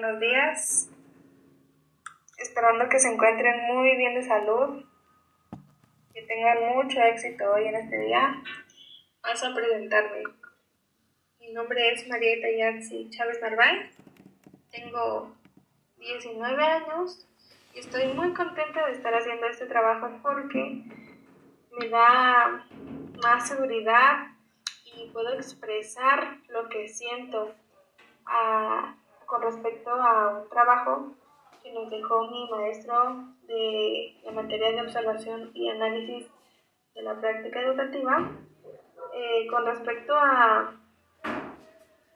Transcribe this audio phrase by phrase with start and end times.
[0.00, 0.88] buenos días.
[2.38, 4.84] Esperando que se encuentren muy bien de salud,
[6.14, 8.40] que tengan mucho éxito hoy en este día.
[9.20, 10.22] Paso a presentarme.
[11.40, 13.96] Mi nombre es Marieta Yatsi Chávez Narváez.
[14.70, 15.34] Tengo
[15.96, 17.26] 19 años
[17.74, 20.84] y estoy muy contenta de estar haciendo este trabajo porque
[21.76, 22.64] me da
[23.20, 24.28] más seguridad
[24.84, 27.52] y puedo expresar lo que siento
[29.28, 31.12] con respecto a un trabajo
[31.62, 36.26] que nos dejó mi maestro de, de materia de observación y análisis
[36.94, 38.30] de la práctica educativa
[39.12, 40.74] eh, con respecto a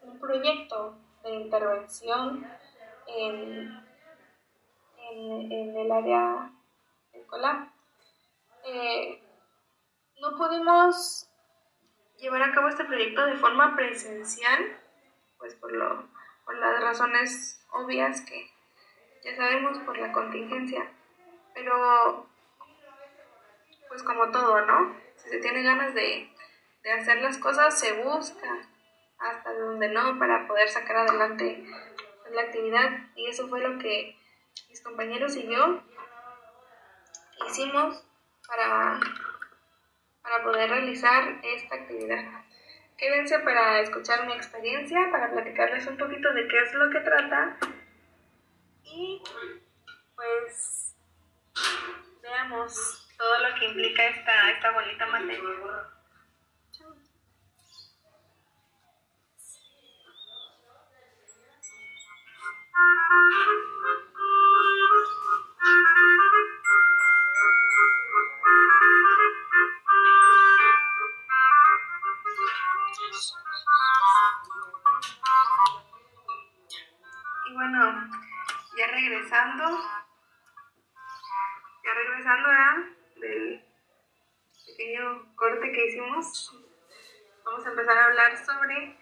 [0.01, 2.47] un proyecto de intervención
[3.07, 3.85] en,
[5.11, 6.51] en, el área
[7.13, 7.71] escolar.
[8.65, 9.21] Eh,
[10.19, 11.29] no pudimos
[12.17, 14.79] llevar a cabo este proyecto de forma presencial,
[15.37, 16.09] pues por, lo,
[16.45, 18.49] por las razones obvias que
[19.23, 20.91] ya sabemos por la contingencia.
[21.53, 22.27] Pero,
[23.87, 24.95] pues como todo, ¿no?
[25.17, 26.29] Si se tiene ganas de,
[26.83, 28.67] de hacer las cosas, se busca
[29.19, 31.65] hasta donde no para poder sacar adelante
[32.31, 32.91] la actividad.
[33.15, 34.17] Y eso fue lo que
[34.69, 35.81] mis compañeros y yo
[37.47, 38.03] hicimos
[38.47, 38.99] para
[40.23, 42.23] para poder realizar esta actividad.
[42.97, 47.57] Quédense para escuchar mi experiencia, para platicarles un poquito de qué es lo que trata
[48.83, 49.21] y
[50.15, 50.95] pues
[52.21, 55.49] veamos todo lo que implica esta, esta bonita materia.
[78.93, 79.63] Regresando,
[81.83, 82.49] ya regresando
[83.19, 83.63] del
[84.65, 86.59] pequeño corte que hicimos,
[87.45, 88.97] vamos a empezar a hablar sobre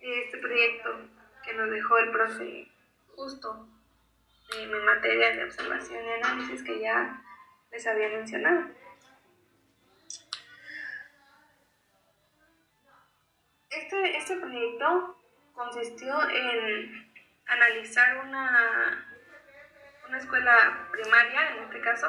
[0.00, 0.90] este proyecto
[1.44, 2.68] que nos dejó el profe
[3.14, 3.68] justo
[4.52, 7.22] de mi materia de observación y análisis que ya
[7.70, 8.66] les había mencionado.
[13.70, 15.16] Este, este proyecto
[15.54, 17.12] consistió en
[17.46, 19.06] analizar una
[20.10, 22.08] una escuela primaria en este caso,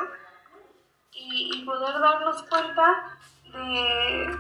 [1.14, 4.38] y, poder darnos cuenta de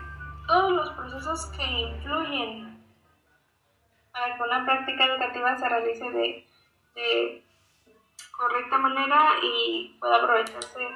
[0.47, 2.83] todos los procesos que influyen
[4.11, 6.47] para que una práctica educativa se realice de,
[6.95, 7.45] de
[8.31, 10.87] correcta manera y pueda aprovecharse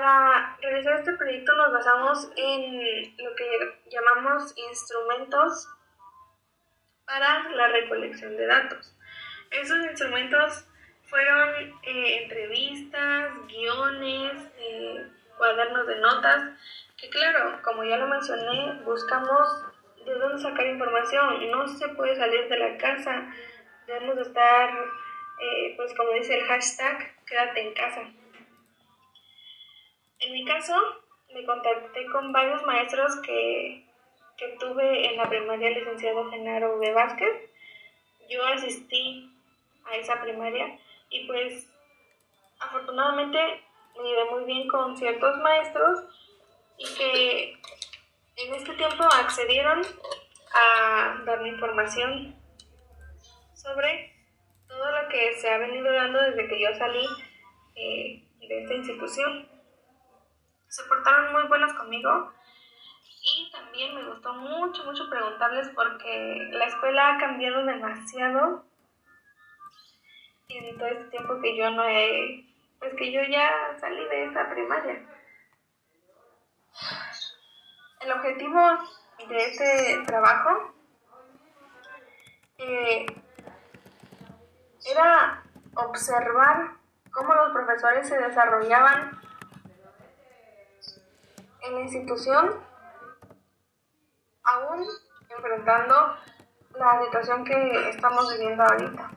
[0.00, 5.68] Para realizar este proyecto nos basamos en lo que llamamos instrumentos
[7.04, 8.96] para la recolección de datos.
[9.50, 10.66] Esos instrumentos
[11.04, 11.50] fueron
[11.82, 15.06] eh, entrevistas, guiones, eh,
[15.36, 16.48] cuadernos de notas,
[16.96, 19.66] que claro, como ya lo mencioné, buscamos
[20.06, 21.50] de dónde sacar información.
[21.50, 23.30] No se puede salir de la casa,
[23.86, 24.70] debemos estar,
[25.40, 28.00] eh, pues como dice el hashtag, quédate en casa.
[30.20, 30.74] En mi caso,
[31.32, 33.86] me contacté con varios maestros que,
[34.36, 36.92] que tuve en la primaria licenciado Genaro V.
[36.92, 37.50] Vázquez.
[38.28, 39.32] Yo asistí
[39.86, 41.68] a esa primaria y pues
[42.60, 43.38] afortunadamente
[43.96, 46.00] me llevé muy bien con ciertos maestros
[46.78, 47.52] y que
[48.36, 49.82] en este tiempo accedieron
[50.52, 52.36] a darme información
[53.54, 54.14] sobre
[54.68, 57.06] todo lo que se ha venido dando desde que yo salí
[57.74, 59.49] eh, de esta institución
[60.80, 62.32] se portaron muy buenos conmigo
[63.22, 68.64] y también me gustó mucho, mucho preguntarles porque la escuela ha cambiado demasiado
[70.48, 72.44] en todo este tiempo que yo no he,
[72.78, 75.06] pues que yo ya salí de esa primaria.
[78.00, 78.60] El objetivo
[79.28, 80.74] de este trabajo
[82.56, 83.06] eh,
[84.90, 85.42] era
[85.74, 86.70] observar
[87.12, 89.20] cómo los profesores se desarrollaban
[91.62, 92.60] en la institución,
[94.42, 94.86] aún
[95.28, 96.16] enfrentando
[96.74, 99.10] la situación que estamos viviendo ahorita.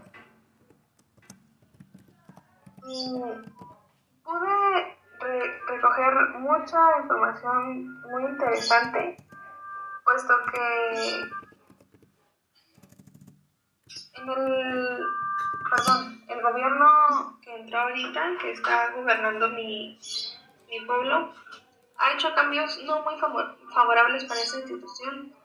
[4.24, 4.94] pude
[5.68, 9.18] recoger mucha información muy interesante,
[10.04, 11.22] puesto que
[14.16, 15.00] en el,
[15.70, 19.98] perdón, el gobierno que entró ahorita, que está gobernando mi,
[20.70, 21.34] mi pueblo,
[21.98, 25.36] ha hecho cambios no muy favorables para esa institución.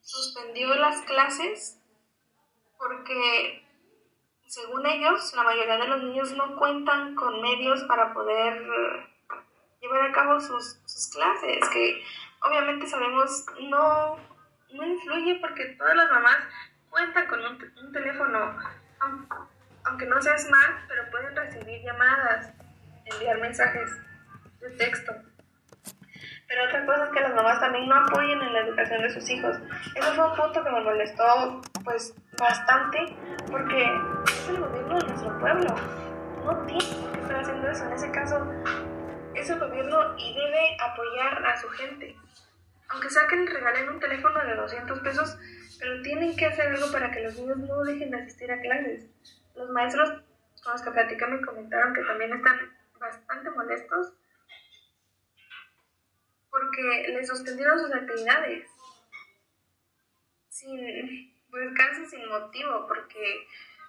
[0.00, 1.80] Suspendió las clases
[2.78, 3.66] porque,
[4.46, 8.64] según ellos, la mayoría de los niños no cuentan con medios para poder
[9.80, 12.02] llevar a cabo sus, sus clases, que
[12.42, 14.16] obviamente sabemos no,
[14.72, 16.38] no influye porque todas las mamás
[16.90, 18.58] cuentan con un, un teléfono,
[19.84, 22.52] aunque no sea smart, pero pueden recibir llamadas,
[23.04, 23.90] enviar mensajes
[24.60, 25.12] de texto.
[26.48, 29.28] Pero otra cosa es que las mamás también no apoyen en la educación de sus
[29.28, 29.56] hijos.
[29.94, 32.98] Eso fue un punto que me molestó pues bastante
[33.50, 33.84] porque
[34.24, 35.74] es el gobierno de nuestro pueblo.
[36.44, 37.84] No tiene por qué estar haciendo eso.
[37.84, 38.46] En ese caso
[39.34, 42.16] es el gobierno y debe apoyar a su gente.
[42.88, 45.38] Aunque sea que les regalen un teléfono de 200 pesos,
[45.78, 49.06] pero tienen que hacer algo para que los niños no dejen de asistir a clases.
[49.54, 50.22] Los maestros
[50.62, 52.58] con los que platicé me comentaron que también están
[52.98, 54.14] bastante molestos
[56.50, 58.68] porque les suspendieron sus actividades.
[60.48, 63.46] Sin pues casi sin motivo porque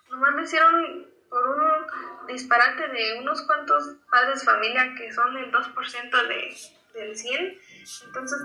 [0.09, 6.27] nomás lo hicieron por un disparate de unos cuantos padres familia que son el 2%
[6.27, 7.59] de, del 100
[8.07, 8.39] entonces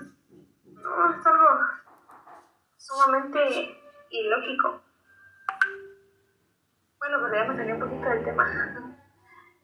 [0.66, 1.48] no es algo
[2.76, 3.80] sumamente
[4.10, 4.82] ilógico.
[6.98, 8.94] Bueno pero ya me salí un poquito del tema.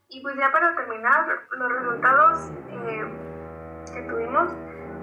[0.09, 3.30] Y pues ya para terminar los resultados eh,
[3.93, 4.53] que tuvimos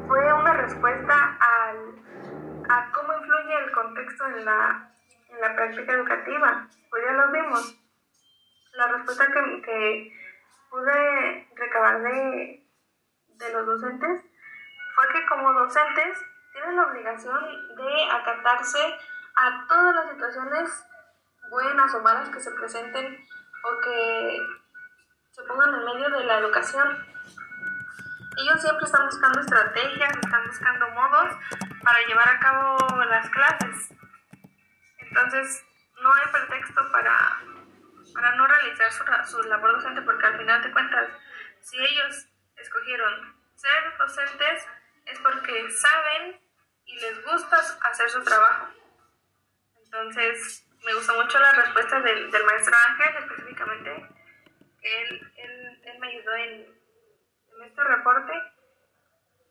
[0.07, 1.77] fue una respuesta al,
[2.69, 4.91] a cómo influye el contexto en la,
[5.29, 6.67] en la práctica educativa.
[6.89, 7.77] Pues ya lo vimos.
[8.73, 10.13] La respuesta que, que
[10.69, 12.65] pude recabar de,
[13.27, 14.23] de los docentes
[14.95, 16.19] fue que como docentes
[16.53, 17.39] tienen la obligación
[17.75, 18.79] de acatarse
[19.35, 20.87] a todas las situaciones
[21.49, 23.17] buenas o malas que se presenten
[23.63, 24.37] o que
[25.31, 27.05] se pongan en medio de la educación
[28.37, 31.35] ellos siempre están buscando estrategias, están buscando modos
[31.83, 33.93] para llevar a cabo las clases.
[34.99, 35.65] Entonces,
[36.01, 37.41] no hay pretexto para,
[38.13, 41.09] para no realizar su, su labor docente porque al final de cuentas,
[41.61, 44.67] si ellos escogieron ser docentes
[45.05, 46.39] es porque saben
[46.85, 48.67] y les gusta hacer su trabajo.
[49.83, 54.09] Entonces, me gustó mucho la respuesta del, del maestro Ángel específicamente.
[54.81, 56.77] Él, él, él me ayudó en,
[57.67, 58.33] este reporte.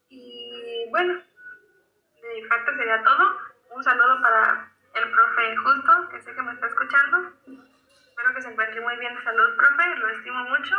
[0.08, 3.38] Y bueno, de mi parte sería todo.
[3.70, 7.32] Un saludo para el profe Justo, que sé que me está escuchando.
[7.46, 10.76] Espero que se encuentre muy bien de salud, profe, lo estimo mucho.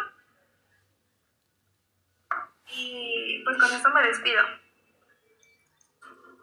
[2.70, 4.44] Y pues con esto me despido.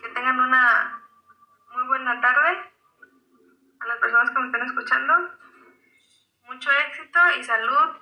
[0.01, 1.03] Que tengan una
[1.73, 2.71] muy buena tarde
[3.81, 5.15] a las personas que me están escuchando.
[6.47, 7.97] Mucho éxito y salud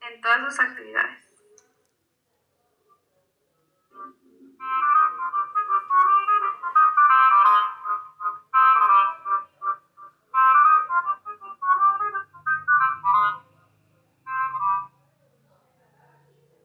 [0.00, 1.31] en todas sus actividades.